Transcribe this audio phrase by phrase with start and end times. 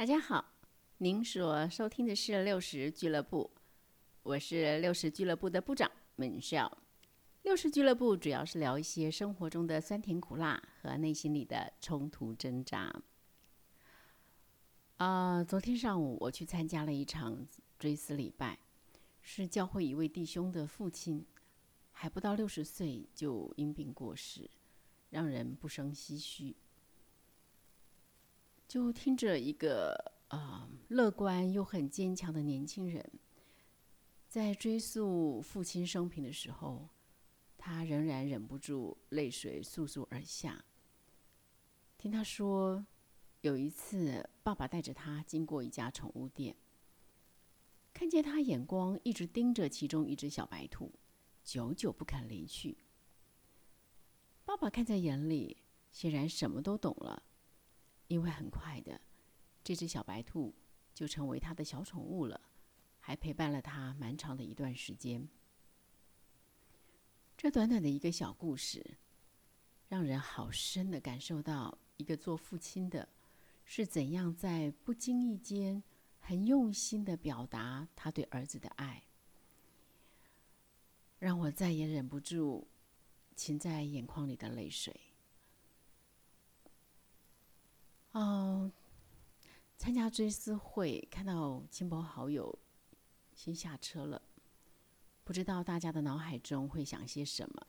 [0.00, 0.54] 大家好，
[0.96, 3.50] 您所收听的是六十俱乐部，
[4.22, 6.78] 我是六十俱乐部的部长门笑。
[7.42, 12.90] 六十俱乐部主要是聊一些生活中的酸甜苦辣和内心里的冲突挣扎。
[14.96, 17.46] 啊，昨天上午我去参加了一场
[17.78, 18.58] 追思礼拜，
[19.20, 21.26] 是教会一位弟兄的父亲，
[21.92, 24.48] 还不到六十岁就因病过世，
[25.10, 26.56] 让人不胜唏嘘。
[28.70, 33.04] 就听着一个啊乐观又很坚强的年轻人，
[34.28, 36.88] 在追溯父亲生平的时候，
[37.58, 40.64] 他仍然忍不住泪水簌簌而下。
[41.98, 42.86] 听他说，
[43.40, 46.54] 有一次爸爸带着他经过一家宠物店，
[47.92, 50.92] 看见他眼光一直盯着其中一只小白兔，
[51.42, 52.78] 久久不肯离去。
[54.44, 55.56] 爸爸看在眼里，
[55.90, 57.24] 显然什么都懂了。
[58.10, 59.00] 因为很快的，
[59.62, 60.52] 这只小白兔
[60.92, 62.40] 就成为他的小宠物了，
[62.98, 65.28] 还陪伴了他蛮长的一段时间。
[67.36, 68.98] 这短短的一个小故事，
[69.86, 73.08] 让人好深的感受到一个做父亲的，
[73.64, 75.80] 是怎样在不经意间
[76.18, 79.04] 很用心的表达他对儿子的爱，
[81.20, 82.66] 让我再也忍不住
[83.36, 85.00] 噙在眼眶里的泪水。
[88.12, 88.72] 哦，
[89.76, 92.58] 参加追思会，看到亲朋好友
[93.34, 94.20] 先下车了，
[95.22, 97.66] 不知道大家的脑海中会想些什么。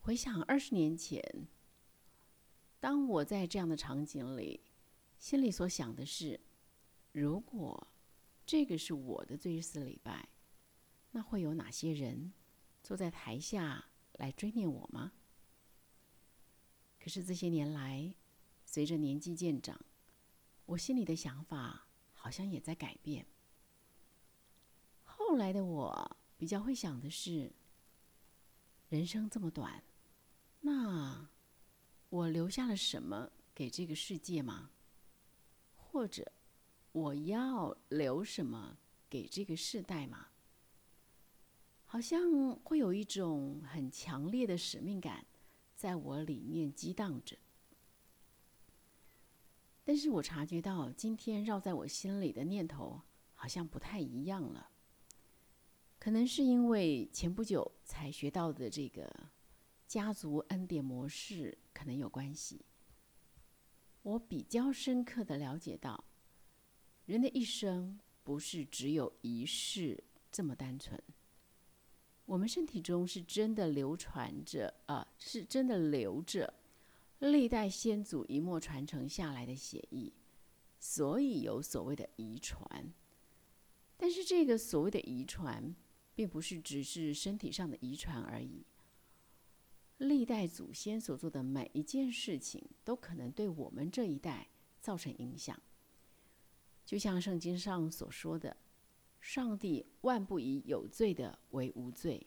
[0.00, 1.22] 回想二十年前，
[2.80, 4.60] 当我在这样的场景里，
[5.18, 6.40] 心里所想的是：
[7.12, 7.86] 如果
[8.44, 10.28] 这个是我的追思礼拜，
[11.12, 12.32] 那会有哪些人
[12.82, 15.12] 坐在台下来追念我吗？
[17.06, 18.12] 可是这些年来，
[18.64, 19.80] 随着年纪渐长，
[20.64, 23.24] 我心里的想法好像也在改变。
[25.04, 27.52] 后来的我比较会想的是：
[28.88, 29.84] 人生这么短，
[30.62, 31.28] 那
[32.08, 34.68] 我留下了什么给这个世界吗？
[35.76, 36.32] 或者
[36.90, 38.76] 我要留什么
[39.08, 40.26] 给这个世代吗？
[41.84, 45.24] 好像会有一种很强烈的使命感。
[45.76, 47.36] 在我里面激荡着，
[49.84, 53.02] 但是我察觉到今天绕在我心里的念头
[53.34, 54.70] 好像不太一样了。
[55.98, 59.28] 可能是因为前不久才学到的这个
[59.86, 62.64] 家族恩典模式可能有关系。
[64.02, 66.04] 我比较深刻的了解到，
[67.04, 70.98] 人的一生不是只有一世这么单纯。
[72.26, 76.52] 我们身体中是真的流传着啊，是真的流着
[77.20, 80.12] 历代先祖一脉传承下来的血液，
[80.80, 82.92] 所以有所谓的遗传。
[83.96, 85.74] 但是这个所谓的遗传，
[86.16, 88.66] 并不是只是身体上的遗传而已。
[89.98, 94.48] 历代祖先所做的每一件事情，都可能对我们这一代
[94.80, 95.58] 造成影响。
[96.84, 98.56] 就像圣经上所说的。
[99.26, 102.24] 上帝万不以有罪的为无罪，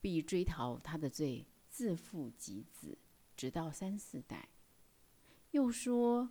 [0.00, 2.96] 必追讨他的罪，自负及子，
[3.36, 4.48] 直到三四代。
[5.50, 6.30] 又说：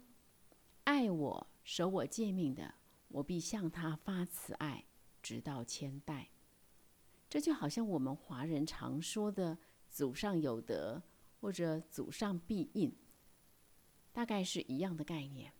[0.86, 2.74] 爱我、守我诫命的，
[3.10, 4.86] 我必向他发慈爱，
[5.22, 6.30] 直到千代。
[7.30, 9.60] 这就好像我们华人常说的
[9.92, 11.04] “祖上有德”
[11.42, 12.96] 或者“祖上必应”，
[14.14, 15.52] 大概是一样的概念。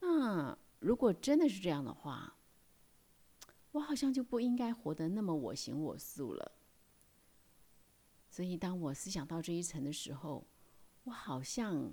[0.00, 2.34] 那如果真的是这样的话，
[3.72, 6.52] 我好像就不应该活得那么我行我素了。
[8.30, 10.46] 所以，当我思想到这一层的时候，
[11.04, 11.92] 我好像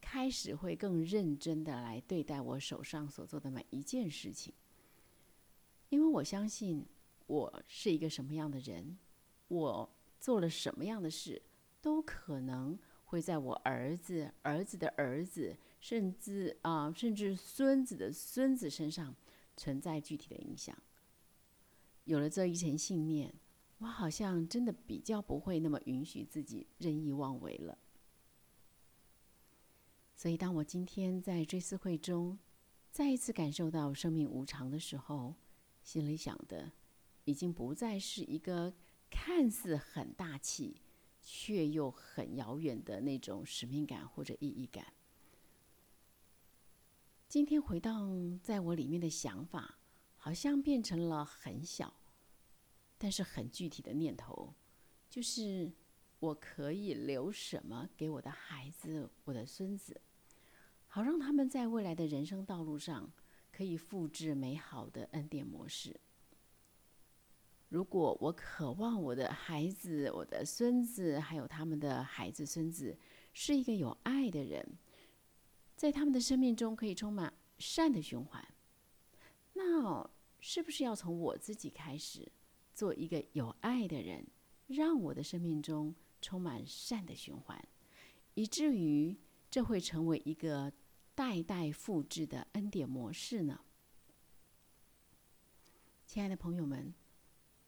[0.00, 4.52] 开始会更认真的来对待我手上所做的每一件事情，
[5.88, 6.84] 因为我相信
[7.26, 8.98] 我是一个什么样的人，
[9.48, 11.40] 我做了什么样的事，
[11.80, 19.14] 都可能会在我儿子、儿子的儿子，甚至啊，甚至孙子的孙子身上。
[19.56, 20.76] 存在具体的影响。
[22.04, 23.34] 有了这一层信念，
[23.78, 27.78] 我好像真的比较不会那么允许自己任意妄为了。
[30.14, 32.38] 所以，当我今天在追思会中
[32.90, 35.34] 再一次感受到生命无常的时候，
[35.82, 36.72] 心里想的
[37.24, 38.74] 已经不再是一个
[39.10, 40.80] 看似很大气
[41.20, 44.86] 却又很遥远的那种使命感或者意义感。
[47.28, 48.08] 今天回到
[48.40, 49.76] 在我里面的想法，
[50.16, 51.92] 好像变成了很小，
[52.96, 54.54] 但是很具体的念头，
[55.10, 55.72] 就是
[56.20, 60.00] 我可以留什么给我的孩子、我的孙子，
[60.86, 63.10] 好让他们在未来的人生道路上
[63.50, 65.98] 可以复制美好的恩典模式。
[67.68, 72.96] 如果我渴望我的孩子、我的孙子，还有他们的孩子、孙子，
[73.32, 74.64] 是一个有爱的人，
[75.76, 78.42] 在他们的生命中可以充满善的循环，
[79.52, 82.32] 那是不是要从我自己开始，
[82.74, 84.26] 做一个有爱的人，
[84.66, 87.62] 让我的生命中充满善的循环，
[88.34, 89.16] 以至于
[89.50, 90.72] 这会成为一个
[91.14, 93.60] 代代复制的恩典模式呢？
[96.06, 96.94] 亲爱的朋友们。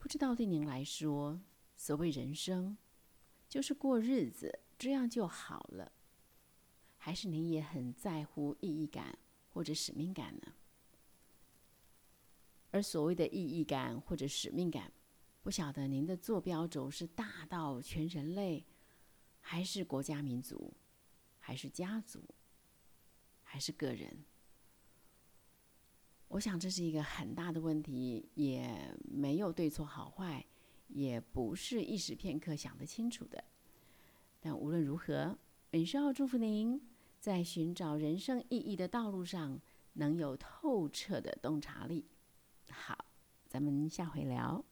[0.00, 1.40] 不知道对您来说，
[1.76, 2.78] 所谓人生，
[3.48, 5.90] 就是过日子，这样就好了，
[7.08, 9.18] 还是您也很在乎意义感
[9.48, 10.52] 或者使命感呢？
[12.70, 14.92] 而所谓的意义感或者使命感，
[15.42, 18.62] 不晓得您的坐标轴是大到全人类，
[19.40, 20.74] 还是国家民族，
[21.38, 22.22] 还是家族，
[23.42, 24.26] 还是个人？
[26.28, 30.44] 我想这是一个很大的问题，也没有对错好坏，
[30.88, 33.42] 也不是一时片刻想得清楚的。
[34.40, 35.38] 但无论如何，
[35.70, 36.78] 本少祝福您
[37.20, 39.60] 在寻找人生意义的道路上
[39.94, 42.06] 能有透彻的洞察力。
[42.70, 43.04] 好，
[43.48, 44.64] 咱们下回聊。